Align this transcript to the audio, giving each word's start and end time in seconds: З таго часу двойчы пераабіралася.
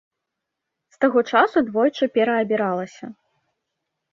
З 0.95 0.99
таго 1.03 1.19
часу 1.33 1.63
двойчы 1.67 2.05
пераабіралася. 2.15 3.05